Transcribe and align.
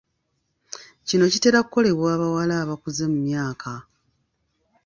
Kino 1.07 1.25
kitera 1.33 1.59
kukolebwa 1.65 2.11
bawala 2.21 2.55
abakuze 2.63 3.03
mu 3.11 3.17
myaka. 3.27 3.71